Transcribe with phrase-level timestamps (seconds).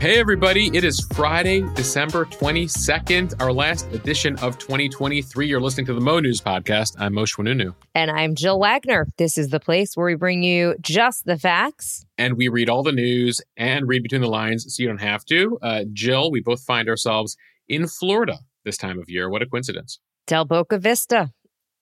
[0.00, 0.70] Hey, everybody.
[0.74, 5.46] It is Friday, December 22nd, our last edition of 2023.
[5.46, 6.96] You're listening to the Mo News Podcast.
[6.98, 7.74] I'm Mosheh Oinounou.
[7.94, 9.06] And I'm Jill Wagner.
[9.18, 12.06] This is the place where we bring you just the facts.
[12.16, 15.22] And we read all the news and read between the lines so you don't have
[15.26, 15.58] to.
[15.60, 17.36] Uh, Jill, we both find ourselves
[17.68, 19.28] in Florida this time of year.
[19.28, 20.00] What a coincidence.
[20.26, 21.30] Del Boca Vista.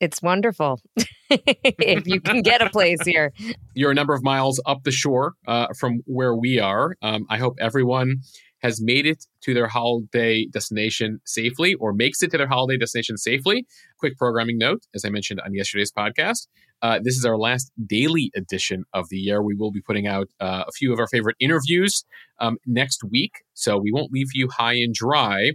[0.01, 0.81] It's wonderful
[1.31, 3.33] if you can get a place here.
[3.75, 6.97] You're a number of miles up the shore uh, from where we are.
[7.03, 8.21] Um, I hope everyone
[8.61, 13.17] has made it to their holiday destination safely or makes it to their holiday destination
[13.17, 13.67] safely.
[13.99, 16.49] Quick programming note, as I mentioned on yesterday's podcast,
[16.83, 19.43] uh, this is our last daily edition of the year.
[19.43, 22.05] We will be putting out uh, a few of our favorite interviews
[22.39, 25.53] um, next week, so we won't leave you high and dry,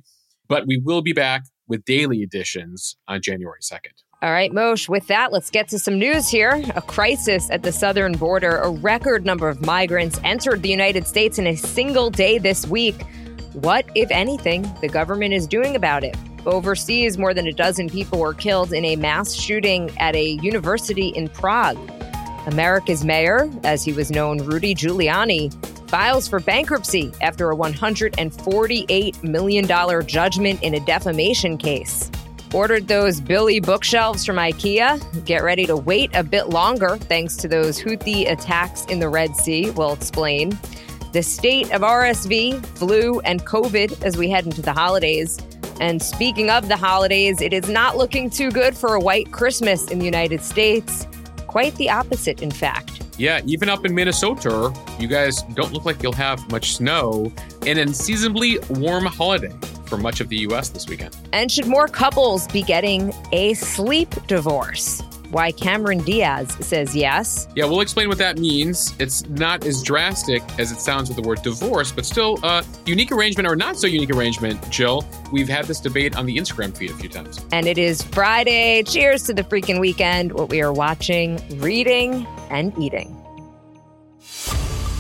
[0.48, 4.03] but we will be back with daily editions on January 2nd.
[4.24, 6.64] All right, Mosheh, with that, let's get to some news here.
[6.76, 8.56] A crisis at the southern border.
[8.56, 12.96] A record number of migrants entered the United States in a single day this week.
[13.52, 16.16] What, if anything, the government is doing about it?
[16.46, 21.10] Overseas, more than a dozen people were killed in a mass shooting at a university
[21.10, 21.78] in Prague.
[22.48, 25.52] America's mayor, as he was known, Rudy Giuliani,
[25.90, 32.10] files for bankruptcy after a $148 million judgment in a defamation case.
[32.54, 35.26] Ordered those Billy bookshelves from IKEA.
[35.26, 39.36] Get ready to wait a bit longer thanks to those Houthi attacks in the Red
[39.36, 39.72] Sea.
[39.72, 40.56] We'll explain.
[41.14, 45.40] The state of RSV, flu, and COVID as we head into the holidays.
[45.80, 49.90] And speaking of the holidays, it is not looking too good for a white Christmas
[49.90, 51.08] in the United States.
[51.48, 53.02] Quite the opposite, in fact.
[53.18, 57.34] Yeah, even up in Minnesota, you guys don't look like you'll have much snow.
[57.66, 59.54] An unseasonably warm holiday
[59.94, 60.70] for much of the U.S.
[60.70, 61.16] this weekend.
[61.34, 65.02] And should more couples be getting a sleep divorce?
[65.30, 67.48] Why Cameron Diaz says yes.
[67.56, 68.96] Yeah, we'll explain what that means.
[69.00, 72.64] It's not as drastic as it sounds with the word divorce, but still a uh,
[72.86, 75.08] unique arrangement or not so unique arrangement, Jill.
[75.32, 77.44] We've had this debate on the Instagram feed a few times.
[77.52, 78.84] And it is Friday.
[78.84, 83.23] Cheers to the freaking weekend, what we are watching, reading, and eating.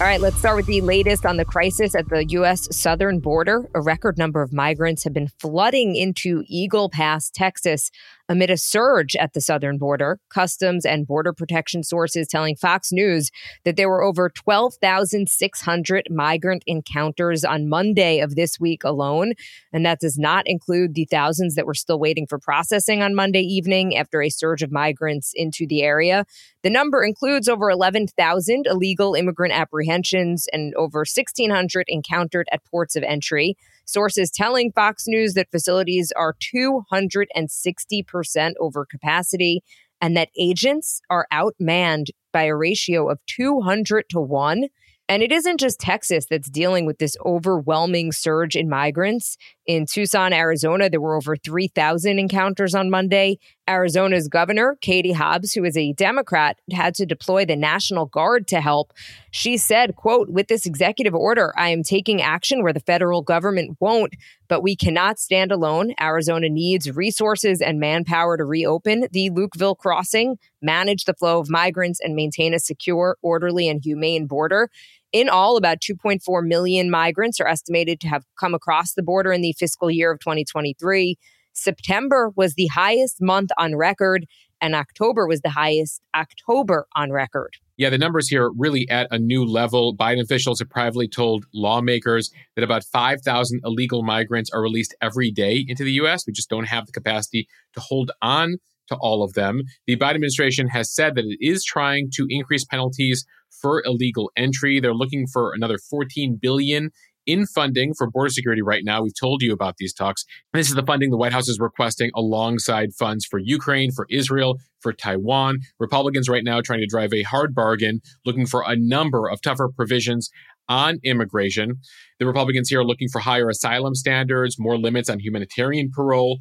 [0.01, 2.67] All right, let's start with the latest on the crisis at the U.S.
[2.75, 3.69] southern border.
[3.75, 7.91] A record number of migrants have been flooding into Eagle Pass, Texas,
[8.29, 10.19] amid a surge at the southern border.
[10.29, 13.29] Customs and Border Protection sources telling Fox News
[13.65, 19.33] that there were over 12,600 migrant encounters on Monday of this week alone.
[19.71, 23.41] And that does not include the thousands that were still waiting for processing on Monday
[23.41, 26.25] evening after a surge of migrants into the area.
[26.63, 33.03] The number includes over 11,000 illegal immigrant apprehensions and over 1,600 encountered at ports of
[33.03, 33.57] entry.
[33.85, 39.63] Sources telling Fox News that facilities are 260% over capacity
[40.01, 44.67] and that agents are outmanned by a ratio of 200 to 1
[45.09, 49.37] and it isn't just Texas that's dealing with this overwhelming surge in migrants.
[49.65, 53.37] In Tucson, Arizona, there were over 3,000 encounters on Monday.
[53.67, 58.59] Arizona's governor, Katie Hobbs, who is a Democrat, had to deploy the National Guard to
[58.59, 58.93] help.
[59.31, 63.77] She said, quote, with this executive order, I am taking action where the federal government
[63.79, 64.15] won't,
[64.49, 65.93] but we cannot stand alone.
[66.01, 71.99] Arizona needs resources and manpower to reopen the Lukeville crossing, manage the flow of migrants,
[72.01, 74.69] and maintain a secure, orderly, and humane border.
[75.13, 79.41] In all, about 2.4 million migrants are estimated to have come across the border in
[79.41, 81.17] the fiscal year of 2023.
[81.53, 84.25] September was the highest month on record,
[84.59, 87.55] and October was the highest October on record.
[87.77, 89.95] Yeah, the numbers here are really at a new level.
[89.95, 95.65] Biden officials have privately told lawmakers that about 5,000 illegal migrants are released every day
[95.67, 96.25] into the U.S.
[96.27, 98.57] We just don't have the capacity to hold on
[98.89, 99.63] to all of them.
[99.87, 103.25] The Biden administration has said that it is trying to increase penalties
[103.61, 104.79] for illegal entry.
[104.79, 106.91] They're looking for another 14 billion
[107.25, 109.01] in funding for border security right now.
[109.01, 110.25] We've told you about these talks.
[110.53, 114.59] This is the funding the White House is requesting alongside funds for Ukraine, for Israel,
[114.79, 115.59] for Taiwan.
[115.79, 119.69] Republicans right now trying to drive a hard bargain, looking for a number of tougher
[119.69, 120.29] provisions
[120.69, 121.75] on immigration.
[122.19, 126.39] The Republicans here are looking for higher asylum standards, more limits on humanitarian parole.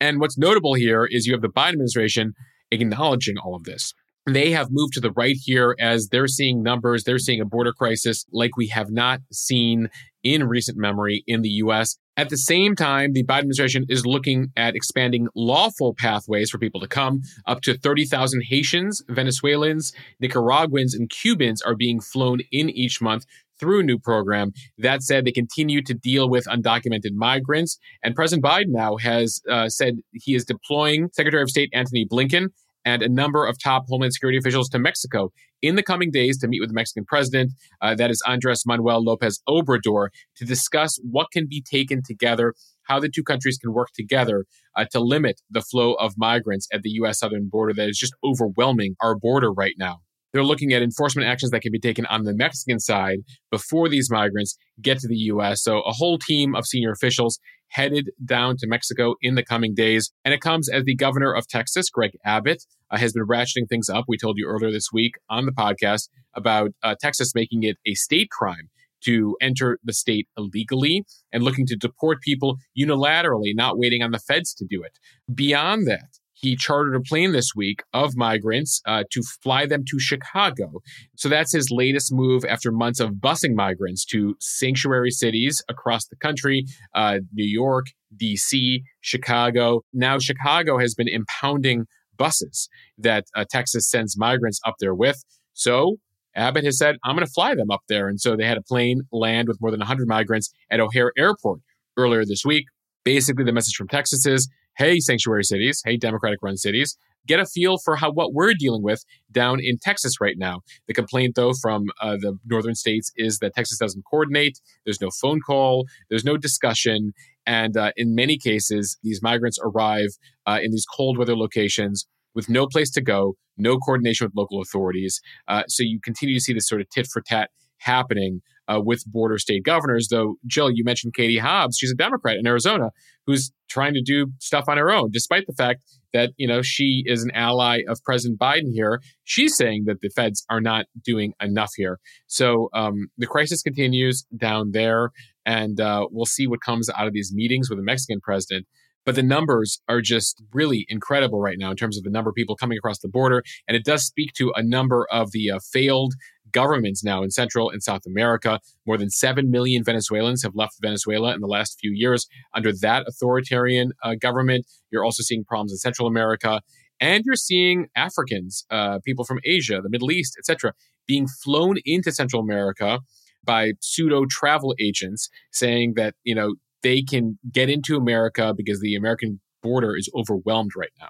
[0.00, 2.34] And what's notable here is you have the Biden administration
[2.70, 3.94] acknowledging all of this
[4.26, 7.72] they have moved to the right here as they're seeing numbers, they're seeing a border
[7.72, 9.88] crisis like we have not seen
[10.22, 11.98] in recent memory in the US.
[12.16, 16.80] At the same time, the Biden administration is looking at expanding lawful pathways for people
[16.80, 17.22] to come.
[17.46, 23.26] Up to 30,000 Haitians, Venezuelans, Nicaraguans, and Cubans are being flown in each month
[23.58, 24.52] through a new program.
[24.78, 27.78] That said, they continue to deal with undocumented migrants.
[28.02, 32.48] And President Biden now has uh, said he is deploying Secretary of State Antony Blinken
[32.84, 35.32] and a number of top Homeland Security officials to Mexico
[35.62, 39.02] in the coming days to meet with the Mexican president, uh, that is Andres Manuel
[39.02, 43.88] Lopez Obrador, to discuss what can be taken together, how the two countries can work
[43.94, 44.44] together
[44.76, 47.18] uh, to limit the flow of migrants at the U.S.
[47.18, 50.00] southern border that is just overwhelming our border right now.
[50.34, 53.18] They're looking at enforcement actions that can be taken on the Mexican side
[53.52, 55.62] before these migrants get to the U.S.
[55.62, 57.38] So, a whole team of senior officials
[57.74, 60.12] headed down to Mexico in the coming days.
[60.24, 63.88] And it comes as the governor of Texas, Greg Abbott, uh, has been ratcheting things
[63.88, 64.04] up.
[64.06, 67.94] We told you earlier this week on the podcast about uh, Texas making it a
[67.94, 68.70] state crime
[69.04, 74.18] to enter the state illegally and looking to deport people unilaterally, not waiting on the
[74.18, 74.98] feds to do it.
[75.34, 79.98] Beyond that, he chartered a plane this week of migrants uh, to fly them to
[79.98, 80.80] Chicago.
[81.16, 86.16] So that's his latest move after months of busing migrants to sanctuary cities across the
[86.16, 87.86] country uh, New York,
[88.20, 89.82] DC, Chicago.
[89.92, 91.86] Now, Chicago has been impounding
[92.16, 95.24] buses that uh, Texas sends migrants up there with.
[95.52, 95.96] So
[96.36, 98.08] Abbott has said, I'm going to fly them up there.
[98.08, 101.60] And so they had a plane land with more than 100 migrants at O'Hare Airport
[101.96, 102.66] earlier this week.
[103.04, 107.46] Basically, the message from Texas is hey, sanctuary cities, hey, Democratic run cities, get a
[107.46, 110.60] feel for how what we're dealing with down in Texas right now.
[110.86, 114.60] The complaint, though, from uh, the northern states is that Texas doesn't coordinate.
[114.84, 115.86] There's no phone call.
[116.10, 117.12] There's no discussion.
[117.46, 120.10] And uh, in many cases, these migrants arrive
[120.46, 124.60] uh, in these cold weather locations with no place to go, no coordination with local
[124.60, 125.20] authorities.
[125.46, 129.04] Uh, so you continue to see this sort of tit for tat happening uh, with
[129.06, 130.08] border state governors.
[130.10, 131.76] Though, Jill, you mentioned Katie Hobbs.
[131.78, 132.90] She's a Democrat in Arizona
[133.26, 135.80] who's trying to do stuff on her own, despite the fact
[136.12, 139.00] that you know she is an ally of President Biden here.
[139.24, 141.98] She's saying that the feds are not doing enough here.
[142.26, 145.10] So um, the crisis continues down there,
[145.44, 148.66] and uh, we'll see what comes out of these meetings with the Mexican president.
[149.04, 152.34] But the numbers are just really incredible right now in terms of the number of
[152.34, 153.42] people coming across the border.
[153.68, 156.14] And it does speak to a number of the uh, failed
[156.54, 158.60] governments now in Central and South America.
[158.86, 163.04] More than 7 million Venezuelans have left Venezuela in the last few years under that
[163.06, 164.64] authoritarian uh, government.
[164.90, 166.62] You're also seeing problems in Central America.
[167.00, 170.72] And you're seeing Africans, uh, people from Asia, the Middle East, etc.,
[171.06, 173.00] being flown into Central America
[173.44, 178.94] by pseudo travel agents saying that, you know, they can get into America because the
[178.94, 181.08] American border is overwhelmed right now.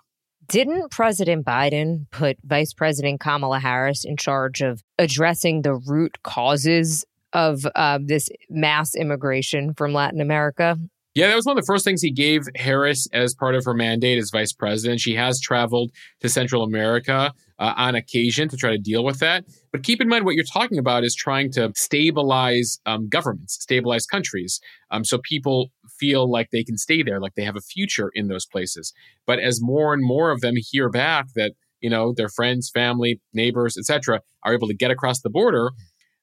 [0.48, 7.04] Didn't President Biden put Vice President Kamala Harris in charge of addressing the root causes
[7.32, 10.76] of uh, this mass immigration from Latin America?
[11.14, 13.74] Yeah, that was one of the first things he gave Harris as part of her
[13.74, 15.00] mandate as vice president.
[15.00, 19.44] She has traveled to Central America uh, on occasion to try to deal with that.
[19.70, 24.06] But keep in mind what you're talking about is trying to stabilize um, governments, stabilize
[24.06, 24.60] countries,
[24.90, 28.28] um, so people feel like they can stay there, like they have a future in
[28.28, 28.92] those places.
[29.26, 33.20] But as more and more of them hear back that you know their friends, family,
[33.32, 35.70] neighbors, etc., are able to get across the border,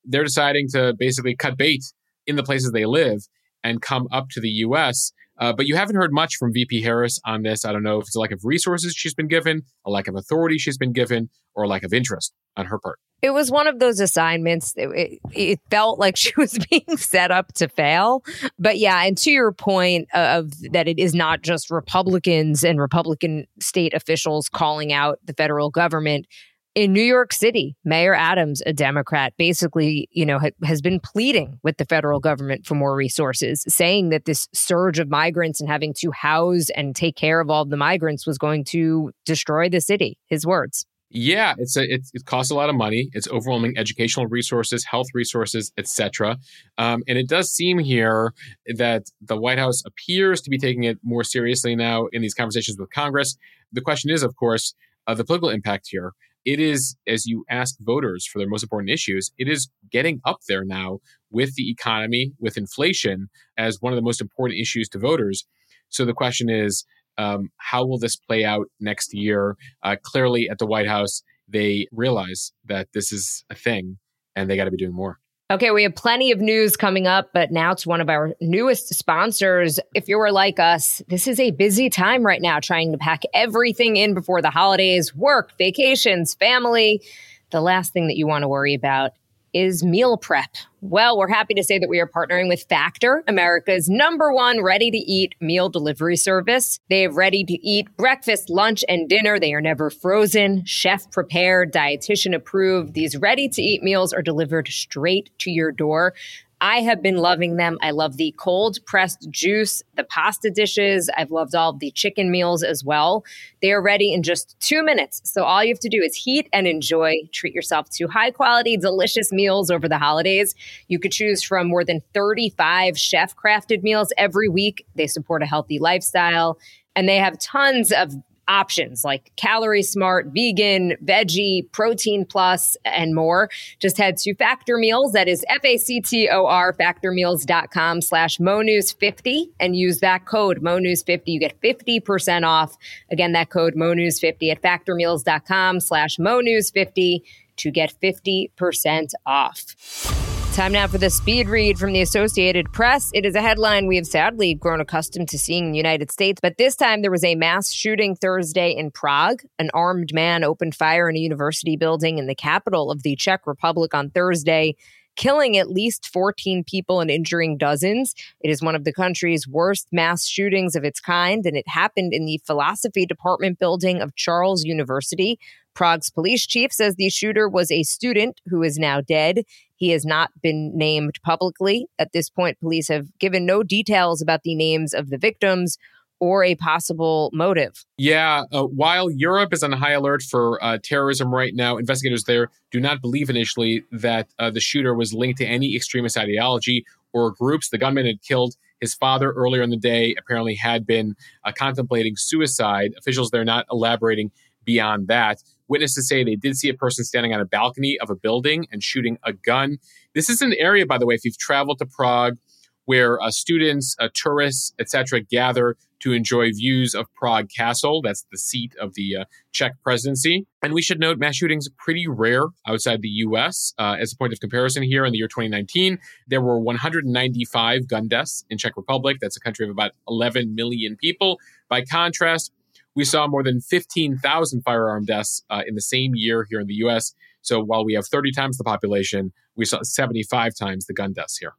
[0.03, 1.83] they're deciding to basically cut bait
[2.27, 3.21] in the places they live
[3.63, 5.11] and come up to the U.S.
[5.39, 7.65] Uh, but you haven't heard much from VP Harris on this.
[7.65, 10.15] I don't know if it's a lack of resources she's been given, a lack of
[10.15, 12.99] authority she's been given, or a lack of interest on her part.
[13.21, 14.73] It was one of those assignments.
[14.75, 18.23] It, it, it, felt like she was being set up to fail.
[18.57, 23.45] But yeah, and to your point of that, it is not just Republicans and Republican
[23.59, 26.25] state officials calling out the federal government
[26.73, 31.59] in New York City, Mayor Adams, a Democrat, basically, you know, ha- has been pleading
[31.63, 35.93] with the federal government for more resources, saying that this surge of migrants and having
[35.99, 40.17] to house and take care of all the migrants was going to destroy the city.
[40.27, 40.85] His words.
[41.13, 43.09] Yeah, it's a, it, costs a lot of money.
[43.11, 46.37] It's overwhelming educational resources, health resources, etc.
[46.77, 48.33] Um, and it does seem here
[48.77, 52.77] that the White House appears to be taking it more seriously now in these conversations
[52.79, 53.35] with Congress.
[53.73, 54.73] The question is, of course,
[55.05, 56.13] uh, the political impact here
[56.45, 60.39] it is, as you ask voters for their most important issues, it is getting up
[60.47, 64.99] there now with the economy, with inflation, as one of the most important issues to
[64.99, 65.45] voters.
[65.89, 66.85] So the question is,
[67.17, 69.55] um, how will this play out next year?
[69.83, 73.97] Uh, clearly, at the White House, they realize that this is a thing
[74.35, 75.19] and they got to be doing more.
[75.51, 78.95] Okay, we have plenty of news coming up, but now to one of our newest
[78.95, 79.81] sponsors.
[79.93, 83.23] If you are like us, this is a busy time right now trying to pack
[83.33, 87.01] everything in before the holidays, work, vacations, family.
[87.49, 89.11] The last thing that you want to worry about
[89.53, 90.55] is meal prep.
[90.81, 94.89] Well, we're happy to say that we are partnering with Factor, America's number one ready
[94.89, 96.79] to eat meal delivery service.
[96.89, 99.39] They have ready to eat breakfast, lunch, and dinner.
[99.39, 102.93] They are never frozen, chef prepared, dietitian approved.
[102.93, 106.13] These ready to eat meals are delivered straight to your door.
[106.61, 107.79] I have been loving them.
[107.81, 111.09] I love the cold pressed juice, the pasta dishes.
[111.17, 113.25] I've loved all the chicken meals as well.
[113.63, 115.21] They are ready in just two minutes.
[115.25, 117.15] So all you have to do is heat and enjoy.
[117.33, 120.53] Treat yourself to high quality, delicious meals over the holidays.
[120.87, 124.85] You could choose from more than 35 chef crafted meals every week.
[124.93, 126.59] They support a healthy lifestyle
[126.95, 128.13] and they have tons of
[128.47, 133.49] options like calorie smart, vegan, veggie, protein plus, and more.
[133.79, 140.61] Just head to Factor Meals, that is F-A-C-T-O-R, factormeals.com slash MoNews50 and use that code
[140.61, 141.23] MoNews50.
[141.25, 142.77] You get 50% off.
[143.11, 147.21] Again, that code MoNews50 at factormeals.com slash MoNews50
[147.57, 150.30] to get 50% off.
[150.53, 153.09] Time now for the speed read from the Associated Press.
[153.13, 156.41] It is a headline we have sadly grown accustomed to seeing in the United States,
[156.41, 159.43] but this time there was a mass shooting Thursday in Prague.
[159.59, 163.47] An armed man opened fire in a university building in the capital of the Czech
[163.47, 164.75] Republic on Thursday
[165.17, 168.15] killing at least 14 people and injuring dozens.
[168.39, 172.13] It is one of the country's worst mass shootings of its kind, and it happened
[172.13, 175.37] in the philosophy department building of Charles University.
[175.73, 179.43] Prague's police chief says the shooter was a student who is now dead.
[179.81, 181.87] He has not been named publicly.
[181.97, 185.79] At this point, police have given no details about the names of the victims
[186.19, 187.83] or a possible motive.
[187.97, 192.49] Yeah, uh, while Europe is on high alert for uh, terrorism right now, investigators there
[192.69, 197.31] do not believe initially that uh, the shooter was linked to any extremist ideology or
[197.31, 197.71] groups.
[197.71, 202.17] The gunman had killed his father earlier in the day, apparently had been uh, contemplating
[202.17, 202.93] suicide.
[202.99, 204.29] Officials there not elaborating
[204.63, 205.41] beyond that.
[205.71, 208.83] Witnesses say they did see a person standing on a balcony of a building and
[208.83, 209.77] shooting a gun.
[210.13, 212.37] This is an area, by the way, if you've traveled to Prague,
[212.85, 218.01] where uh, students, uh, tourists, etc., gather to enjoy views of Prague Castle.
[218.01, 220.45] That's the seat of the uh, Czech presidency.
[220.61, 223.73] And we should note mass shootings are pretty rare outside the U.S.
[223.79, 228.09] Uh, as a point of comparison, here in the year 2019, there were 195 gun
[228.09, 229.17] deaths in Czech Republic.
[229.21, 231.39] That's a country of about 11 million people.
[231.69, 232.51] By contrast,
[232.95, 236.75] we saw more than 15,000 firearm deaths uh, in the same year here in the
[236.85, 237.13] US.
[237.41, 241.37] So while we have 30 times the population, we saw 75 times the gun deaths
[241.37, 241.53] here.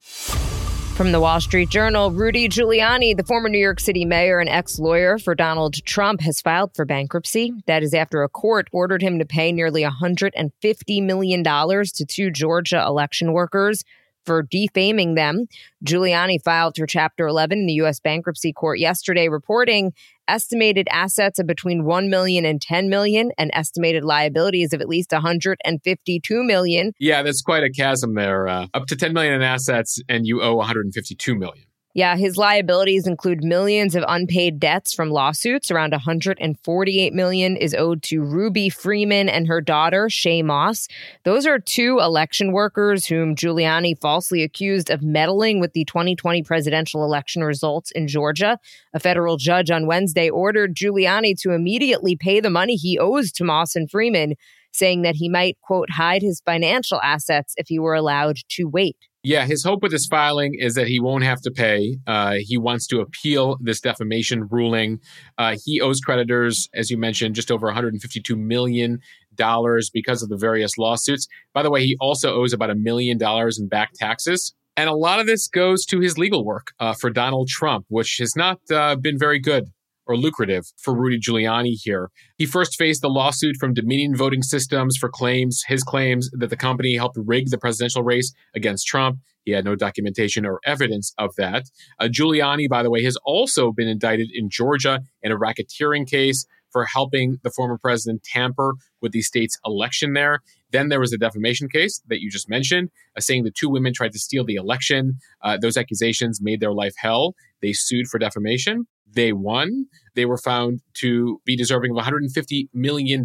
[0.95, 4.79] From the Wall Street Journal, Rudy Giuliani, the former New York City mayor and ex
[4.79, 7.55] lawyer for Donald Trump, has filed for bankruptcy.
[7.67, 12.85] That is after a court ordered him to pay nearly $150 million to two Georgia
[12.87, 13.85] election workers
[14.25, 15.47] for defaming them.
[15.85, 18.01] Giuliani filed for Chapter 11 in the U.S.
[18.01, 19.93] bankruptcy court yesterday, reporting
[20.29, 25.13] estimated assets of between 1 million and 10 million and estimated liabilities of at least
[25.13, 26.93] 152 million.
[26.99, 28.49] Yeah, that's quite a chasm there.
[28.49, 31.67] Uh, up to 10 million in assets and you owe 152 million.
[31.95, 35.71] Yeah, his liabilities include millions of unpaid debts from lawsuits.
[35.71, 40.89] Around 148 million is owed to Ruby Freeman and her daughter, Shay Moss.
[41.25, 47.05] Those are two election workers whom Giuliani falsely accused of meddling with the 2020 presidential
[47.05, 48.59] election results in Georgia.
[48.95, 53.45] A federal judge on Wednesday ordered Giuliani to immediately pay the money he owes to
[53.45, 54.35] Moss and Freeman,
[54.73, 58.97] saying that he might, quote, hide his financial assets if he were allowed to wait.
[59.25, 61.97] Yeah, his hope with this filing is that he won't have to pay.
[62.09, 64.99] Uh, he wants to appeal this defamation ruling.
[65.39, 68.99] Uh, he owes creditors, as you mentioned, just over 152 million
[69.37, 71.29] dollars because of the various lawsuits.
[71.55, 74.55] By the way, he also owes about a million dollars in back taxes.
[74.77, 78.17] And a lot of this goes to his legal work uh, for Donald Trump, which
[78.19, 79.71] has not uh, been very good
[80.07, 82.11] or lucrative for Rudy Giuliani here.
[82.37, 86.57] He first faced the lawsuit from Dominion Voting Systems for claims, his claims that the
[86.57, 89.19] company helped rig the presidential race against Trump.
[89.45, 91.65] He had no documentation or evidence of that.
[91.99, 96.47] Uh, Giuliani, by the way, has also been indicted in Georgia in a racketeering case
[96.73, 100.41] for helping the former president tamper with the state's election there.
[100.71, 103.93] Then there was a defamation case that you just mentioned, uh, saying the two women
[103.93, 105.19] tried to steal the election.
[105.43, 107.35] Uh, those accusations made their life hell.
[107.63, 108.87] They sued for defamation.
[109.15, 109.87] They won.
[110.15, 113.25] They were found to be deserving of $150 million.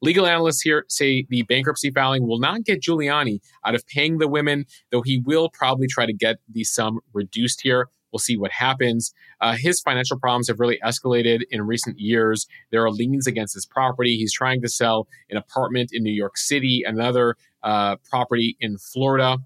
[0.00, 4.28] Legal analysts here say the bankruptcy filing will not get Giuliani out of paying the
[4.28, 7.88] women, though he will probably try to get the sum reduced here.
[8.12, 9.12] We'll see what happens.
[9.40, 12.46] Uh, his financial problems have really escalated in recent years.
[12.70, 14.16] There are liens against his property.
[14.16, 19.38] He's trying to sell an apartment in New York City, another uh, property in Florida.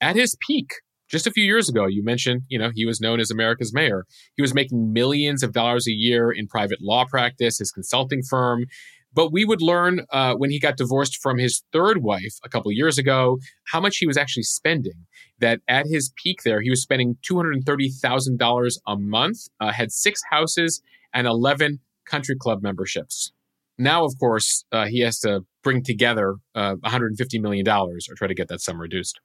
[0.00, 0.74] At his peak,
[1.08, 4.04] just a few years ago, you mentioned, you know, he was known as America's mayor.
[4.36, 8.66] He was making millions of dollars a year in private law practice, his consulting firm.
[9.14, 12.70] But we would learn uh, when he got divorced from his third wife a couple
[12.72, 15.06] years ago how much he was actually spending.
[15.40, 20.82] That at his peak there, he was spending $230,000 a month, uh, had six houses
[21.14, 23.32] and 11 country club memberships.
[23.78, 28.48] Now, of course, uh, he has to bring together $150 uh, or try to get
[28.48, 29.20] that sum reduced.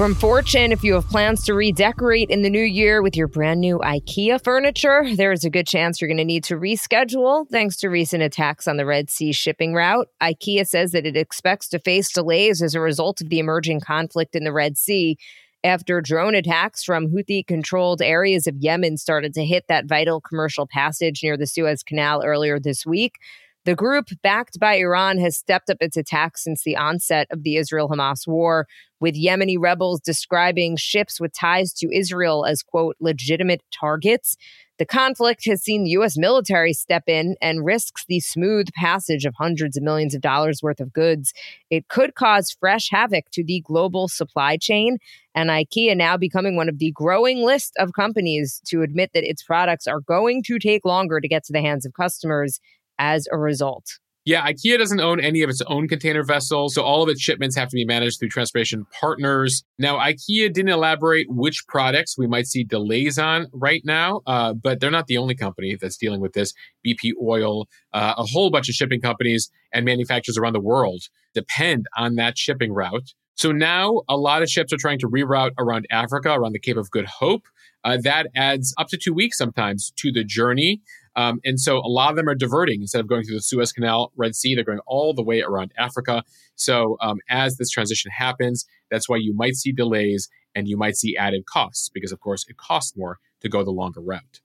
[0.00, 3.60] From Fortune, if you have plans to redecorate in the new year with your brand
[3.60, 7.76] new IKEA furniture, there is a good chance you're going to need to reschedule thanks
[7.76, 10.08] to recent attacks on the Red Sea shipping route.
[10.22, 14.34] IKEA says that it expects to face delays as a result of the emerging conflict
[14.34, 15.18] in the Red Sea
[15.64, 20.66] after drone attacks from Houthi controlled areas of Yemen started to hit that vital commercial
[20.66, 23.18] passage near the Suez Canal earlier this week.
[23.66, 27.56] The group, backed by Iran, has stepped up its attacks since the onset of the
[27.56, 28.66] Israel Hamas war,
[29.00, 34.38] with Yemeni rebels describing ships with ties to Israel as, quote, legitimate targets.
[34.78, 36.16] The conflict has seen the U.S.
[36.16, 40.80] military step in and risks the smooth passage of hundreds of millions of dollars worth
[40.80, 41.34] of goods.
[41.68, 44.96] It could cause fresh havoc to the global supply chain,
[45.34, 49.42] and IKEA now becoming one of the growing list of companies to admit that its
[49.42, 52.58] products are going to take longer to get to the hands of customers
[53.00, 53.86] as a result.
[54.26, 57.56] Yeah, IKEA doesn't own any of its own container vessels, so all of its shipments
[57.56, 59.64] have to be managed through transportation partners.
[59.78, 64.78] Now, IKEA didn't elaborate which products we might see delays on right now, uh, but
[64.78, 66.52] they're not the only company that's dealing with this.
[66.86, 71.02] BP Oil, uh, a whole bunch of shipping companies and manufacturers around the world
[71.32, 73.14] depend on that shipping route.
[73.36, 76.76] So now a lot of ships are trying to reroute around Africa, around the Cape
[76.76, 77.44] of Good Hope.
[77.82, 80.82] Uh, that adds up to two weeks sometimes to the journey.
[81.16, 83.72] Um, and so a lot of them are diverting instead of going through the Suez
[83.72, 86.22] Canal, Red Sea, they're going all the way around Africa.
[86.54, 90.96] So um, as this transition happens, that's why you might see delays and you might
[90.96, 94.40] see added costs because, of course, it costs more to go the longer route.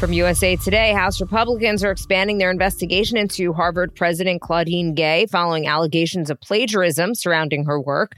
[0.00, 5.66] From USA Today, House Republicans are expanding their investigation into Harvard President Claudine Gay following
[5.66, 8.12] allegations of plagiarism surrounding her work.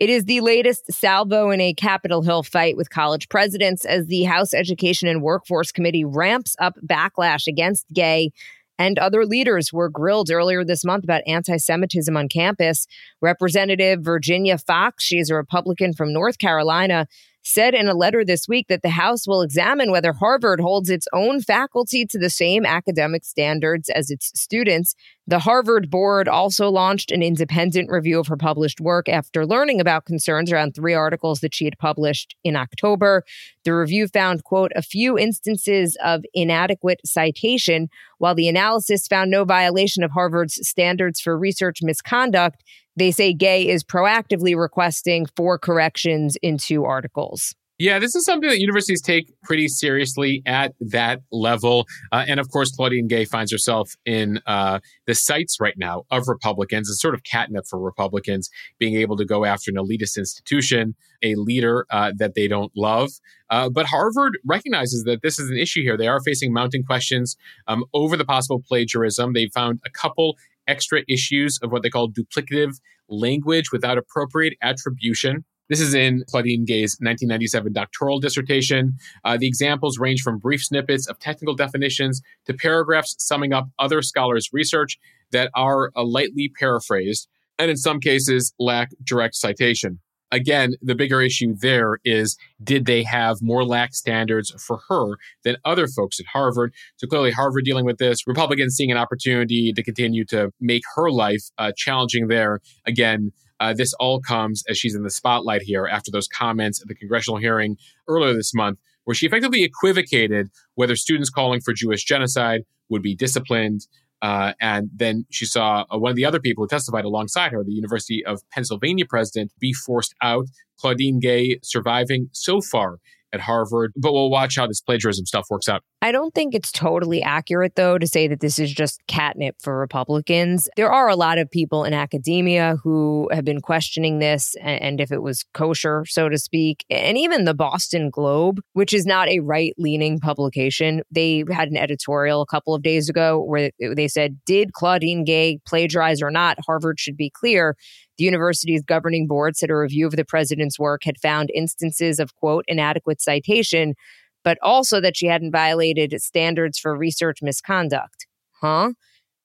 [0.00, 4.24] It is the latest salvo in a Capitol Hill fight with college presidents as the
[4.24, 8.32] House Education and Workforce Committee ramps up backlash against Gay
[8.76, 12.88] and other leaders were grilled earlier this month about anti Semitism on campus.
[13.20, 17.06] Representative Virginia Foxx, she is a Republican from North Carolina,
[17.48, 21.08] said in a letter this week that the House will examine whether Harvard holds its
[21.12, 24.94] own faculty to the same academic standards as its students.
[25.28, 30.06] The Harvard board also launched an independent review of her published work after learning about
[30.06, 33.24] concerns around three articles that she had published in October.
[33.64, 39.44] The review found, quote, a few instances of inadequate citation, while the analysis found no
[39.44, 42.64] violation of Harvard's standards for research misconduct.
[42.96, 47.54] They say Gay is proactively requesting for corrections into articles.
[47.78, 51.86] Yeah, this is something that universities take pretty seriously at that level.
[52.10, 56.26] Uh, and of course, Claudine Gay finds herself in uh, the sights right now of
[56.26, 56.90] Republicans.
[56.90, 61.36] It's sort of catnip for Republicans being able to go after an elitist institution, a
[61.36, 63.10] leader uh, that they don't love.
[63.48, 65.96] Uh, but Harvard recognizes that this is an issue here.
[65.96, 67.36] They are facing mounting questions
[67.68, 69.34] um, over the possible plagiarism.
[69.34, 70.36] They found a couple
[70.66, 75.44] extra issues of what they call duplicative language without appropriate attribution.
[75.68, 78.94] This is in Claudine Gay's 1997 doctoral dissertation.
[79.24, 84.00] Uh, the examples range from brief snippets of technical definitions to paragraphs summing up other
[84.00, 84.98] scholars' research
[85.30, 87.28] that are uh, lightly paraphrased
[87.58, 90.00] and in some cases lack direct citation.
[90.30, 95.56] Again, the bigger issue there is did they have more lax standards for her than
[95.64, 96.74] other folks at Harvard?
[96.96, 101.10] So clearly, Harvard dealing with this, Republicans seeing an opportunity to continue to make her
[101.10, 102.60] life uh, challenging there.
[102.86, 106.88] Again, uh, this all comes as she's in the spotlight here after those comments at
[106.88, 112.04] the congressional hearing earlier this month, where she effectively equivocated whether students calling for Jewish
[112.04, 113.86] genocide would be disciplined.
[114.20, 117.62] Uh, and then she saw uh, one of the other people who testified alongside her,
[117.62, 120.46] the University of Pennsylvania president, be forced out.
[120.80, 122.98] Claudine Gay surviving so far
[123.32, 125.82] at Harvard, but we'll watch how this plagiarism stuff works out.
[126.00, 129.76] I don't think it's totally accurate, though, to say that this is just catnip for
[129.76, 130.68] Republicans.
[130.76, 135.10] There are a lot of people in academia who have been questioning this and if
[135.10, 136.84] it was kosher, so to speak.
[136.88, 141.76] And even the Boston Globe, which is not a right leaning publication, they had an
[141.76, 146.58] editorial a couple of days ago where they said, Did Claudine Gay plagiarize or not?
[146.64, 147.74] Harvard should be clear.
[148.18, 152.34] The university's governing board said a review of the president's work had found instances of,
[152.36, 153.94] quote, inadequate citation,
[154.44, 158.26] but also that she hadn't violated standards for research misconduct.
[158.60, 158.92] Huh?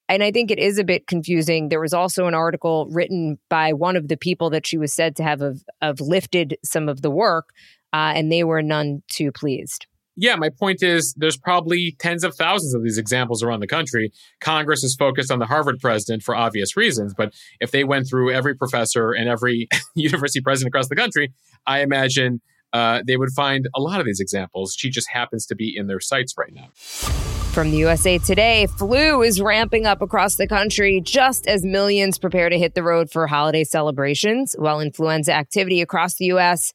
[0.08, 1.68] And I think it is a bit confusing.
[1.68, 5.16] There was also an article written by one of the people that she was said
[5.16, 7.50] to have of, of lifted some of the work,
[7.92, 12.34] uh, and they were none too pleased yeah, my point is there's probably tens of
[12.36, 14.12] thousands of these examples around the country.
[14.40, 18.30] Congress is focused on the Harvard president for obvious reasons, but if they went through
[18.30, 21.32] every professor and every university president across the country,
[21.66, 22.40] I imagine
[22.74, 24.74] uh, they would find a lot of these examples.
[24.76, 26.68] She just happens to be in their sights right now.
[27.52, 32.48] From the USA Today, flu is ramping up across the country just as millions prepare
[32.48, 36.72] to hit the road for holiday celebrations, while influenza activity across the U.S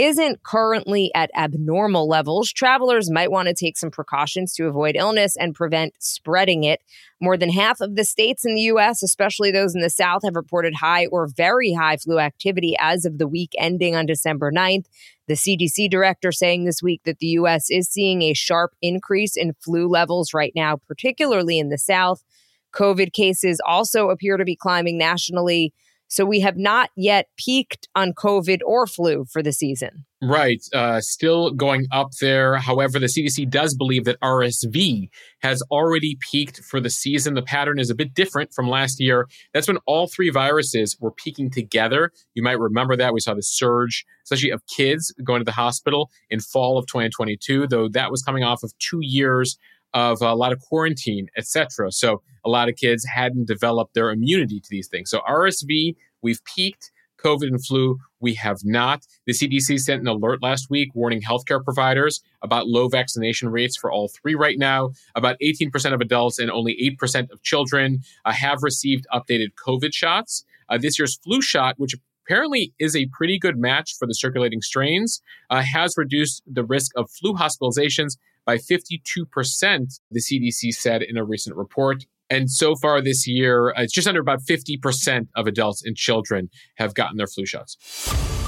[0.00, 5.36] isn't currently at abnormal levels, travelers might want to take some precautions to avoid illness
[5.36, 6.80] and prevent spreading it.
[7.20, 10.36] More than half of the states in the U.S., especially those in the South, have
[10.36, 14.86] reported high or very high flu activity as of the week ending on December 9th.
[15.28, 17.66] The CDC director saying this week that the U.S.
[17.68, 22.24] is seeing a sharp increase in flu levels right now, particularly in the South.
[22.72, 25.74] COVID cases also appear to be climbing nationally.
[26.10, 30.06] So we have not yet peaked on COVID or flu for the season.
[30.20, 30.60] Right.
[30.74, 32.56] Uh, still going up there.
[32.56, 35.08] However, the CDC does believe that RSV
[35.40, 37.34] has already peaked for the season.
[37.34, 39.28] The pattern is a bit different from last year.
[39.54, 42.10] That's when all three viruses were peaking together.
[42.34, 43.14] You might remember that.
[43.14, 47.68] We saw the surge, especially of kids going to the hospital in fall of 2022,
[47.68, 49.56] though that was coming off of two years
[49.94, 51.90] of a lot of quarantine, etc.
[51.92, 55.10] So a lot of kids hadn't developed their immunity to these things.
[55.10, 56.90] So RSV, we've peaked.
[57.24, 59.06] COVID and flu, we have not.
[59.26, 63.90] The CDC sent an alert last week warning healthcare providers about low vaccination rates for
[63.90, 64.92] all three right now.
[65.14, 70.44] About 18% of adults and only 8% of children uh, have received updated COVID shots.
[70.68, 74.60] Uh, this year's flu shot, which apparently is a pretty good match for the circulating
[74.60, 81.16] strains, uh, has reduced the risk of flu hospitalizations by 52%, the CDC said in
[81.16, 82.04] a recent report.
[82.30, 86.48] And so far this year, uh, it's just under about 50% of adults and children
[86.76, 87.76] have gotten their flu shots.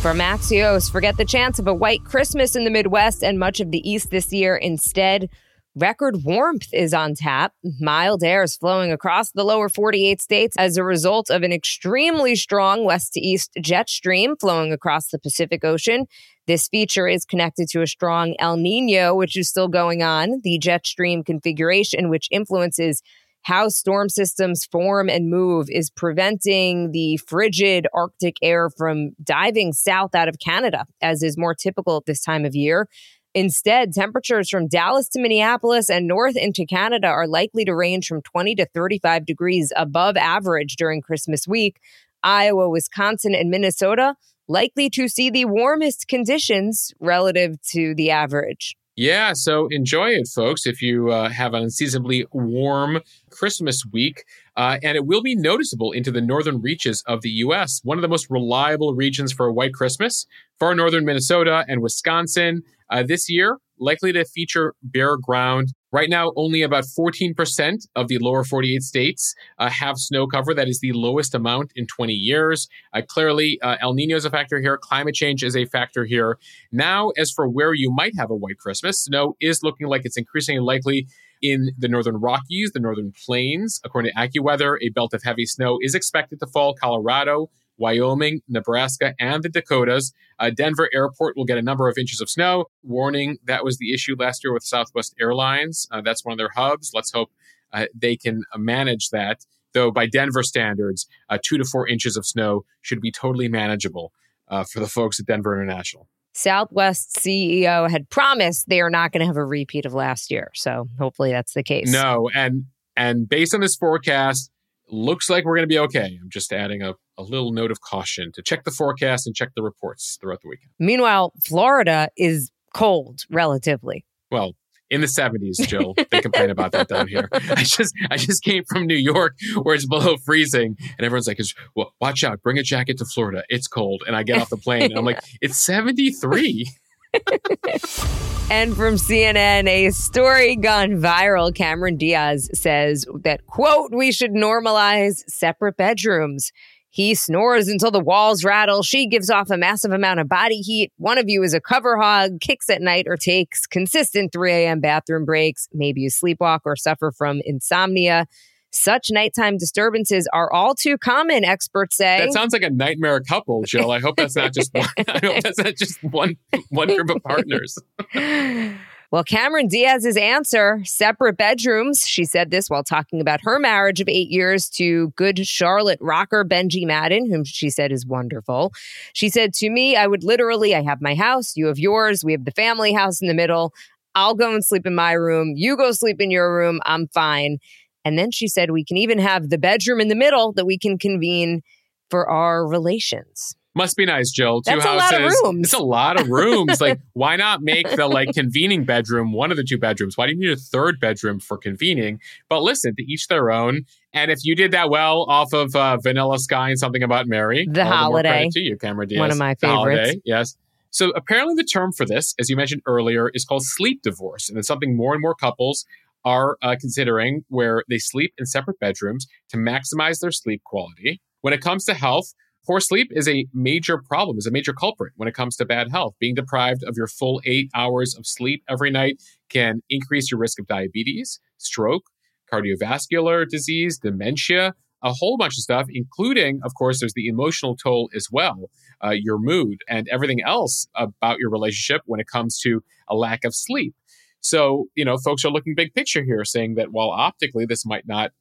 [0.00, 3.70] From Axios, forget the chance of a white Christmas in the Midwest and much of
[3.70, 4.56] the East this year.
[4.56, 5.28] Instead,
[5.74, 7.54] record warmth is on tap.
[7.80, 12.36] Mild air is flowing across the lower 48 states as a result of an extremely
[12.36, 16.06] strong west to east jet stream flowing across the Pacific Ocean.
[16.46, 20.40] This feature is connected to a strong El Nino, which is still going on.
[20.42, 23.00] The jet stream configuration, which influences
[23.42, 30.14] how storm systems form and move, is preventing the frigid Arctic air from diving south
[30.14, 32.88] out of Canada, as is more typical at this time of year.
[33.34, 38.20] Instead, temperatures from Dallas to Minneapolis and north into Canada are likely to range from
[38.20, 41.78] 20 to 35 degrees above average during Christmas week.
[42.22, 44.16] Iowa, Wisconsin, and Minnesota
[44.48, 48.76] likely to see the warmest conditions relative to the average.
[48.94, 53.00] Yeah, so enjoy it, folks, if you uh, have an unseasonably warm
[53.30, 54.24] Christmas week.
[54.54, 58.02] Uh, and it will be noticeable into the northern reaches of the U.S., one of
[58.02, 60.26] the most reliable regions for a white Christmas.
[60.58, 66.32] Far northern Minnesota and Wisconsin uh, this year, likely to feature bare ground Right now,
[66.36, 70.54] only about 14% of the lower 48 states uh, have snow cover.
[70.54, 72.66] That is the lowest amount in 20 years.
[72.94, 74.78] Uh, clearly, uh, El Nino is a factor here.
[74.78, 76.38] Climate change is a factor here.
[76.72, 80.16] Now, as for where you might have a white Christmas, snow is looking like it's
[80.16, 81.06] increasingly likely
[81.42, 83.80] in the northern Rockies, the northern plains.
[83.84, 89.14] According to AccuWeather, a belt of heavy snow is expected to fall Colorado, Wyoming, Nebraska,
[89.18, 90.12] and the Dakotas.
[90.38, 92.66] Uh, Denver Airport will get a number of inches of snow.
[92.82, 95.86] Warning that was the issue last year with Southwest Airlines.
[95.90, 96.92] Uh, that's one of their hubs.
[96.94, 97.30] Let's hope
[97.72, 99.44] uh, they can manage that.
[99.74, 104.12] Though, by Denver standards, uh, two to four inches of snow should be totally manageable
[104.48, 106.08] uh, for the folks at Denver International.
[106.34, 110.50] Southwest CEO had promised they are not going to have a repeat of last year.
[110.54, 111.90] So hopefully that's the case.
[111.90, 112.64] No, and
[112.96, 114.50] and based on this forecast,
[114.88, 116.18] looks like we're going to be okay.
[116.20, 119.50] I'm just adding a, a little note of caution to check the forecast and check
[119.56, 120.70] the reports throughout the weekend.
[120.78, 124.04] Meanwhile, Florida is cold relatively.
[124.30, 124.54] Well,
[124.92, 125.94] in the 70s, Jill.
[126.10, 127.28] they complain about that down here.
[127.32, 131.40] I just I just came from New York where it's below freezing, and everyone's like,
[131.74, 132.42] well, "Watch out!
[132.42, 133.42] Bring a jacket to Florida.
[133.48, 136.68] It's cold." And I get off the plane, and I'm like, "It's 73."
[138.50, 141.54] and from CNN, a story gone viral.
[141.54, 146.52] Cameron Diaz says that, quote, we should normalize separate bedrooms.
[146.88, 148.82] He snores until the walls rattle.
[148.82, 150.92] She gives off a massive amount of body heat.
[150.98, 154.80] One of you is a cover hog, kicks at night, or takes consistent 3 a.m.
[154.80, 155.68] bathroom breaks.
[155.72, 158.26] Maybe you sleepwalk or suffer from insomnia.
[158.72, 162.18] Such nighttime disturbances are all too common, experts say.
[162.18, 163.90] That sounds like a nightmare couple, Jill.
[163.90, 164.88] I hope that's not just one.
[165.08, 166.36] I hope that's not just one
[166.70, 167.78] one group of partners.
[169.12, 172.06] Well, Cameron Diaz's answer separate bedrooms.
[172.06, 176.46] She said this while talking about her marriage of eight years to Good Charlotte rocker
[176.46, 178.72] Benji Madden, whom she said is wonderful.
[179.12, 182.32] She said, To me, I would literally, I have my house, you have yours, we
[182.32, 183.74] have the family house in the middle.
[184.14, 185.54] I'll go and sleep in my room.
[185.56, 186.80] You go sleep in your room.
[186.86, 187.58] I'm fine.
[188.04, 190.78] And then she said, we can even have the bedroom in the middle that we
[190.78, 191.62] can convene
[192.10, 193.54] for our relations.
[193.74, 194.60] Must be nice, Jill.
[194.60, 195.68] Two That's a lot of rooms.
[195.68, 196.78] It's a lot of rooms.
[196.78, 200.14] like, why not make the like convening bedroom one of the two bedrooms?
[200.18, 202.20] Why do you need a third bedroom for convening?
[202.50, 203.86] But listen, to each their own.
[204.12, 207.66] And if you did that well off of uh, Vanilla Sky and something about Mary,
[207.70, 208.28] The Holiday.
[208.28, 209.20] credit to you, Cameron Diaz.
[209.20, 210.22] One of my The Holiday, favorites.
[210.26, 210.56] yes.
[210.90, 214.58] So apparently, the term for this, as you mentioned earlier, is called sleep divorce, and
[214.58, 215.86] it's something more and more couples
[216.24, 221.20] are uh, considering, where they sleep in separate bedrooms to maximize their sleep quality.
[221.40, 222.32] When it comes to health,
[222.66, 225.90] poor sleep is a major problem, is a major culprit when it comes to bad
[225.90, 226.14] health.
[226.20, 229.16] Being deprived of your full eight hours of sleep every night
[229.48, 232.04] can increase your risk of diabetes, stroke,
[232.52, 238.08] cardiovascular disease, dementia, a whole bunch of stuff, including, of course, there's the emotional toll
[238.14, 238.70] as well,
[239.04, 243.44] uh, your mood, and everything else about your relationship when it comes to a lack
[243.44, 243.94] of sleep.
[244.42, 248.06] So, you know, folks are looking big picture here, saying that while optically this might
[248.06, 248.32] not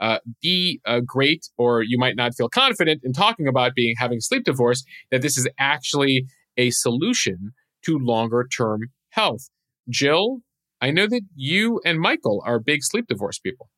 [0.00, 4.20] uh, be uh, great, or you might not feel confident in talking about being having
[4.20, 7.50] sleep divorce, that this is actually a solution
[7.84, 9.50] to longer term health.
[9.88, 10.38] Jill,
[10.80, 13.68] I know that you and Michael are big sleep divorce people.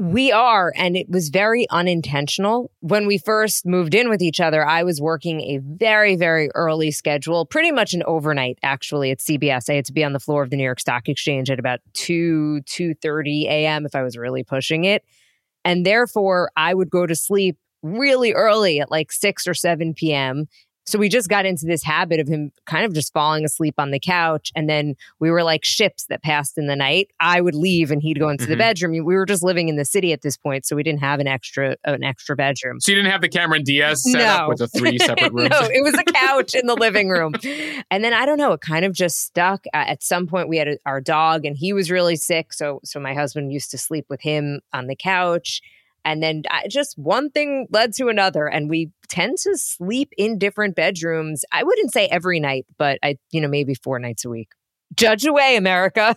[0.00, 2.70] We are, and it was very unintentional.
[2.80, 6.90] When we first moved in with each other, I was working a very, very early
[6.90, 9.68] schedule, pretty much an overnight, actually, at CBS.
[9.68, 11.80] I had to be on the floor of the New York Stock Exchange at about
[11.92, 13.84] 2, 2.30 a.m.
[13.84, 15.04] if I was really pushing it.
[15.66, 20.46] And therefore, I would go to sleep really early at like 6 or 7 p.m.
[20.90, 23.90] So we just got into this habit of him kind of just falling asleep on
[23.90, 24.50] the couch.
[24.56, 27.10] And then we were like ships that passed in the night.
[27.20, 28.58] I would leave and he'd go into the Mhm.
[28.58, 28.92] bedroom.
[28.92, 30.66] We were just living in the city at this point.
[30.66, 32.80] So we didn't have an extra an extra bedroom.
[32.80, 34.26] So you didn't have the Cameron Diaz set No.
[34.26, 35.50] up with the three separate rooms.
[35.50, 37.34] no, it was a couch in the living room.
[37.90, 39.64] And then I don't know, it kind of just stuck.
[39.72, 42.52] Uh, at some point, we had a, our dog, and he was really sick.
[42.52, 45.60] So, so my husband used to sleep with him on the couch.
[46.04, 50.38] And then I, just one thing led to another, and we tend to sleep in
[50.38, 51.44] different bedrooms.
[51.52, 54.50] I wouldn't say every night, but I, you know, maybe four nights a week.
[54.96, 56.16] Judge away, America.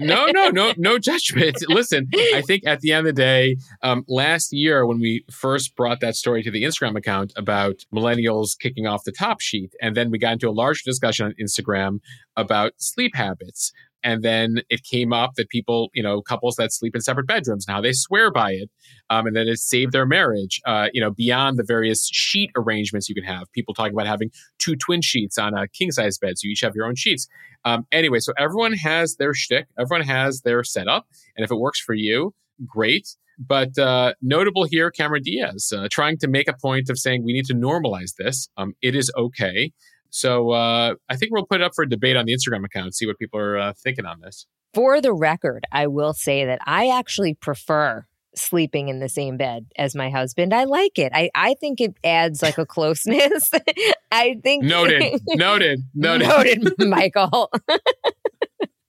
[0.00, 1.56] no, no, no, no judgment.
[1.68, 5.76] Listen, I think at the end of the day, um, last year when we first
[5.76, 9.96] brought that story to the Instagram account about millennials kicking off the top sheet, and
[9.96, 12.00] then we got into a larger discussion on Instagram
[12.36, 13.72] about sleep habits.
[14.02, 17.66] And then it came up that people, you know, couples that sleep in separate bedrooms
[17.66, 18.70] and how they swear by it,
[19.10, 20.60] um, and that it saved their marriage.
[20.66, 23.50] Uh, you know, beyond the various sheet arrangements you can have.
[23.52, 26.60] People talking about having two twin sheets on a king size bed, so you each
[26.60, 27.28] have your own sheets.
[27.64, 31.80] Um, anyway, so everyone has their shtick, everyone has their setup, and if it works
[31.80, 32.34] for you,
[32.66, 33.16] great.
[33.38, 37.32] But uh, notable here, Cameron Diaz uh, trying to make a point of saying we
[37.32, 38.50] need to normalize this.
[38.58, 39.72] Um, it is okay.
[40.10, 42.94] So uh, I think we'll put it up for a debate on the Instagram account,
[42.94, 44.46] see what people are uh, thinking on this.
[44.74, 49.66] For the record, I will say that I actually prefer sleeping in the same bed
[49.76, 50.54] as my husband.
[50.54, 51.12] I like it.
[51.14, 53.50] I, I think it adds like a closeness.
[54.12, 56.28] I think Noted, noted, noted.
[56.28, 57.50] Noted, Michael.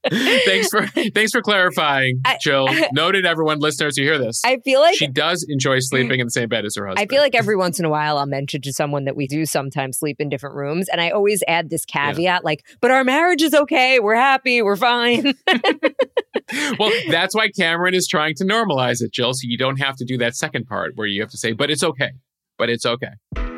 [0.10, 2.68] Thanks for thanks for clarifying, I- Jill.
[2.94, 4.42] Noted, everyone, listeners who hear this.
[4.44, 7.06] I feel like she does enjoy sleeping in the same bed as her husband.
[7.06, 9.46] I feel like every once in a while I'll mention to someone that we do
[9.46, 10.90] sometimes sleep in different rooms.
[10.90, 14.00] And I always add this caveat like, but our marriage is okay.
[14.00, 14.62] We're happy.
[14.62, 15.34] We're fine.
[16.80, 20.06] well, that's why Cameron is trying to normalize it, Jill, so you don't have to
[20.06, 22.12] do that second part where you have to say, but it's okay.
[22.58, 23.51] But it's okay.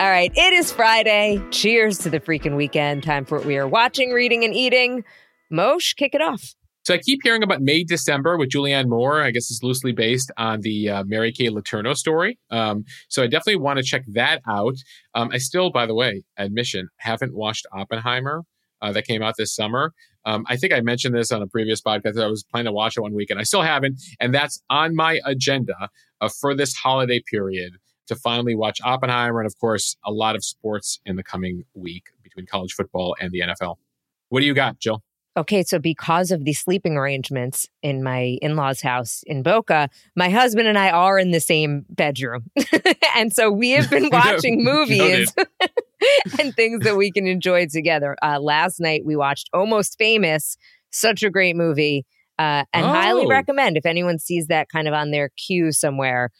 [0.00, 0.32] All right.
[0.34, 1.40] It is Friday.
[1.52, 3.04] Cheers to the freaking weekend.
[3.04, 5.04] Time for what we are watching, reading, and eating.
[5.50, 6.56] Mosh, kick it off.
[6.82, 9.22] So I keep hearing about May December with Julianne Moore.
[9.22, 12.40] I guess it's loosely based on the uh, Mary Kay Letourneau story.
[12.50, 14.74] Um, so I definitely want to check that out.
[15.14, 18.42] Um, I still, by the way, admission, haven't watched Oppenheimer
[18.82, 19.92] uh, that came out this summer.
[20.24, 22.20] Um, I think I mentioned this on a previous podcast.
[22.20, 24.02] I was planning to watch it one week, and I still haven't.
[24.18, 25.88] And that's on my agenda
[26.20, 27.74] uh, for this holiday period
[28.06, 32.04] to finally watch Oppenheimer, and of course, a lot of sports in the coming week
[32.22, 33.76] between college football and the NFL.
[34.28, 35.02] What do you got, Jill?
[35.36, 40.28] Okay, so because of the sleeping arrangements in my in law's house in Boca, my
[40.28, 42.50] husband and I are in the same bedroom.
[43.16, 45.34] and so we have been watching movies
[46.40, 48.16] and things that we can enjoy together.
[48.22, 50.56] Uh, last night we watched Almost Famous,
[50.90, 52.06] such a great movie,
[52.38, 53.28] uh, and highly Oh.
[53.28, 56.30] recommend if anyone sees that kind of on their queue somewhere,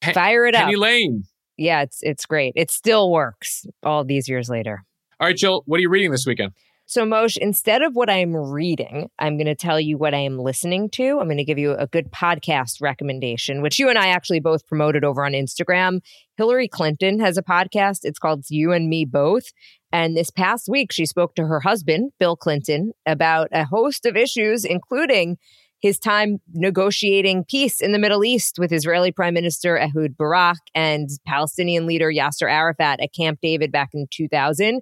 [0.00, 0.80] Pe- fire it Penny up.
[0.80, 1.24] Lane.
[1.56, 2.52] Yeah, it's it's great.
[2.56, 4.84] It still works all these years later.
[5.20, 6.52] All right, Jill, what are you reading this weekend?
[6.90, 10.38] So, Mosheh, instead of what I'm reading, I'm going to tell you what I am
[10.38, 11.18] listening to.
[11.20, 14.66] I'm going to give you a good podcast recommendation, which you and I actually both
[14.66, 16.00] promoted over on Instagram.
[16.38, 18.04] Hillary Clinton has a podcast.
[18.04, 19.52] It's called You and Me Both.
[19.92, 24.16] And this past week, she spoke to her husband, Bill Clinton, about a host of
[24.16, 25.36] issues, including
[25.80, 31.08] his time negotiating peace in the Middle East with Israeli Prime Minister Ehud Barak and
[31.26, 34.80] Palestinian leader Yasser Arafat at Camp David back in 2000.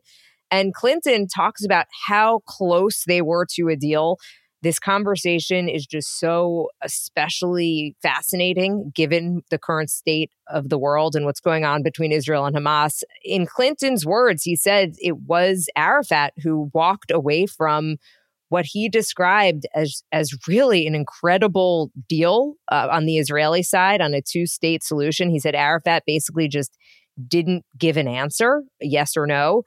[0.51, 4.19] And Clinton talks about how close they were to a deal.
[4.63, 11.27] This conversation is just so especially fascinating given the current state of the world and
[11.27, 13.03] what's going on between Israel and Hamas.
[13.23, 17.97] In Clinton's words, he said it was Arafat who walked away from
[18.49, 24.15] what he described as as really an incredible deal uh, on the Israeli side on
[24.15, 25.31] a two state solution.
[25.31, 26.77] He said Arafat basically just
[27.29, 29.63] didn't give an answer, yes or no.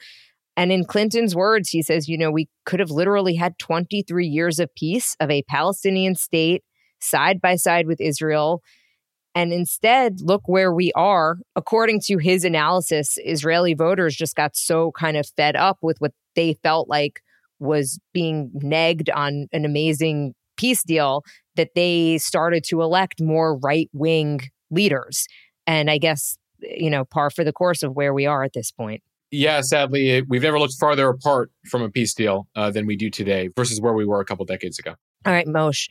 [0.56, 4.60] And in Clinton's words, he says, you know, we could have literally had 23 years
[4.60, 6.63] of peace of a Palestinian state
[7.00, 8.62] side by side with Israel.
[9.36, 11.38] And instead, look where we are.
[11.56, 16.12] According to his analysis, Israeli voters just got so kind of fed up with what
[16.36, 17.22] they felt like
[17.60, 21.24] was being negged on an amazing peace deal
[21.56, 24.41] that they started to elect more right wing
[24.72, 25.26] leaders.
[25.67, 28.72] And I guess, you know, par for the course of where we are at this
[28.72, 29.02] point.
[29.32, 33.10] Yeah, sadly, we've never looked farther apart from a peace deal uh, than we do
[33.10, 34.95] today versus where we were a couple decades ago.
[35.26, 35.89] All right, Mosheh,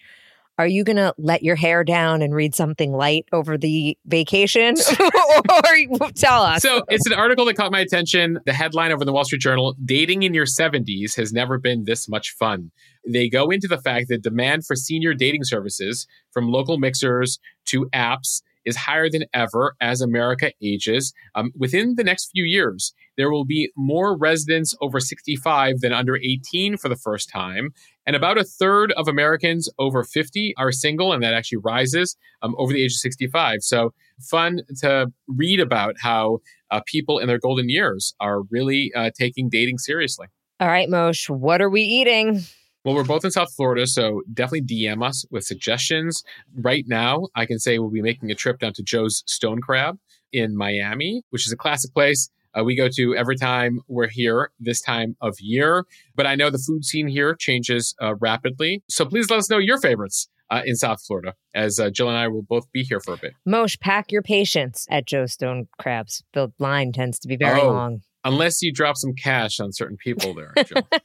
[0.59, 4.75] are you going to let your hair down and read something light over the vacation?
[6.01, 6.63] or tell us.
[6.63, 8.41] So it's an article that caught my attention.
[8.45, 12.09] The headline over the Wall Street Journal Dating in Your 70s has never been this
[12.09, 12.73] much fun.
[13.07, 17.87] They go into the fact that demand for senior dating services, from local mixers to
[17.95, 21.15] apps, is higher than ever as America ages.
[21.35, 26.17] Um, within the next few years, there will be more residents over 65 than under
[26.17, 27.71] 18 for the first time.
[28.07, 32.55] And about a third of Americans over 50 are single, and that actually rises um,
[32.57, 33.59] over the age of 65.
[33.61, 33.93] So,
[34.31, 36.39] fun to read about how
[36.71, 40.29] uh, people in their golden years are really uh, taking dating seriously.
[40.61, 42.41] All right, Mosheh, what are we eating?
[42.85, 46.23] Well, we're both in South Florida, so definitely DM us with suggestions.
[46.57, 49.99] Right now, I can say we'll be making a trip down to Joe's Stone Crab
[50.33, 52.31] in Miami, which is a classic place.
[52.59, 55.85] Uh, we go to every time we're here this time of year.
[56.15, 58.83] But I know the food scene here changes uh, rapidly.
[58.89, 62.17] So please let us know your favorites uh, in South Florida, as uh, Jill and
[62.17, 63.35] I will both be here for a bit.
[63.47, 66.23] Mosheh, pack your patience at Joe Stone Crabs.
[66.33, 68.01] The line tends to be very oh, long.
[68.25, 70.53] Unless you drop some cash on certain people there.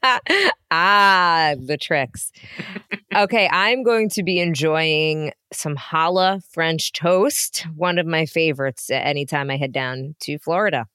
[0.72, 2.32] ah, the tricks.
[3.16, 9.52] okay, I'm going to be enjoying some challah French toast, one of my favorites anytime
[9.52, 10.88] I head down to Florida.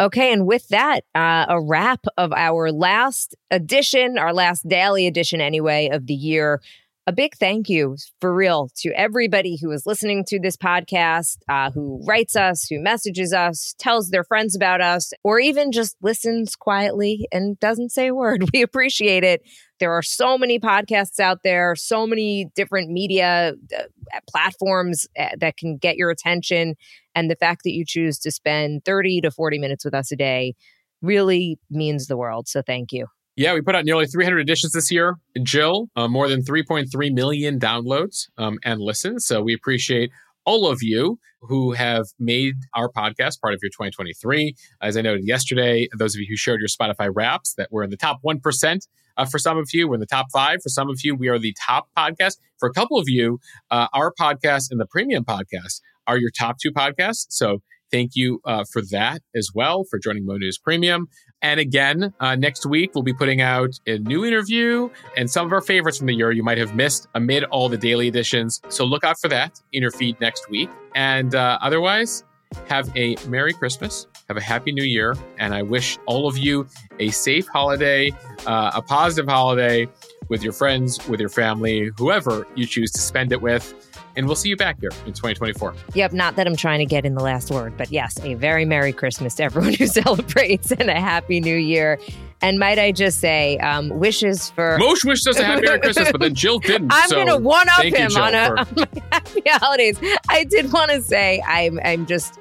[0.00, 5.42] Okay, and with that, uh, a wrap of our last edition, our last daily edition
[5.42, 6.62] anyway, of the year
[7.10, 11.70] a big thank you for real to everybody who is listening to this podcast, uh,
[11.72, 16.54] who writes us, who messages us, tells their friends about us, or even just listens
[16.54, 18.44] quietly and doesn't say a word.
[18.52, 19.42] We appreciate it.
[19.80, 23.82] There are so many podcasts out there, so many different media uh,
[24.28, 26.76] platforms uh, that can get your attention.
[27.14, 30.16] And the fact that you choose to spend 30 to 40 minutes with us a
[30.16, 30.54] day
[31.02, 32.48] really means the world.
[32.48, 33.06] So thank you.
[33.36, 35.16] Yeah, we put out nearly 300 editions this year.
[35.42, 39.24] Jill, uh, more than 3.3 million downloads um, and listens.
[39.24, 40.10] So we appreciate
[40.44, 44.54] all of you who have made our podcast part of your 2023.
[44.82, 47.90] As I noted yesterday, those of you who shared your Spotify wraps that we're in
[47.90, 49.88] the top 1% uh, for some of you.
[49.88, 50.62] We're in the top five.
[50.62, 52.36] For some of you, we are the top podcast.
[52.58, 53.38] For a couple of you,
[53.70, 57.26] uh, our podcast and the premium podcast are your top two podcasts.
[57.30, 61.08] So thank you uh, for that as well for joining Mo News Premium.
[61.42, 65.52] And again, uh, next week, we'll be putting out a new interview and some of
[65.52, 68.60] our favorites from the year you might have missed amid all the daily editions.
[68.68, 70.68] So look out for that in your feed next week.
[70.94, 72.24] And uh, otherwise,
[72.68, 76.66] have a Merry Christmas, have a Happy New Year, and I wish all of you
[76.98, 78.10] a safe holiday,
[78.46, 79.86] uh, a positive holiday
[80.28, 83.74] with your friends, with your family, whoever you choose to spend it with.
[84.16, 85.74] And we'll see you back here in 2024.
[85.94, 88.64] Yep, not that I'm trying to get in the last word, but yes, a very
[88.64, 91.98] Merry Christmas to everyone who celebrates and a Happy New Year.
[92.42, 96.10] And might I just say, um, wishes for most wished us a happy Merry Christmas,
[96.10, 96.90] but then Jill didn't.
[96.92, 98.58] I'm so going to one up him on, a, for...
[98.60, 99.98] on my happy holidays.
[100.28, 102.38] I did want to say I'm I'm just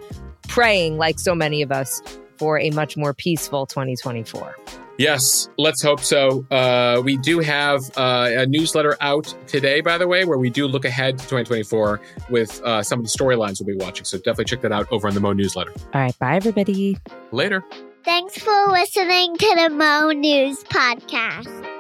[0.48, 2.02] praying, like so many of us,
[2.38, 4.56] for a much more peaceful 2024.
[5.00, 6.46] Yes, let's hope so.
[6.52, 10.68] Uh, we do have uh, a newsletter out today, by the way, where we do
[10.68, 14.04] look ahead to 2024 with uh, some of the storylines we'll be watching.
[14.04, 15.72] So definitely check that out over on the Mo newsletter.
[15.94, 16.20] All right.
[16.20, 16.98] Bye, everybody.
[17.32, 17.64] Later.
[18.04, 21.79] Thanks for listening to the Mo News Podcast.